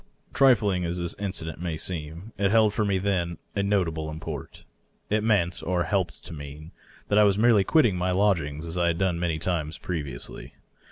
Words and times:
Trifling 0.33 0.83
as 0.83 0.97
this 0.97 1.13
incident 1.19 1.61
may 1.61 1.77
seem, 1.77 2.31
it 2.35 2.49
held 2.49 2.73
for 2.73 2.83
me 2.83 2.97
then 2.97 3.37
a 3.55 3.61
notable 3.61 4.09
import. 4.09 4.63
It 5.11 5.23
meant, 5.23 5.61
or 5.61 5.81
it 5.83 5.87
helped 5.89 6.25
to 6.25 6.33
mean, 6.33 6.71
that 7.09 7.19
I 7.19 7.23
was 7.23 7.37
merely 7.37 7.63
quitting 7.63 7.97
my 7.97 8.09
lodgings 8.09 8.65
as 8.65 8.79
I 8.79 8.87
had 8.87 8.97
done 8.97 9.19
many 9.19 9.37
times 9.37 9.77
previously. 9.77 10.55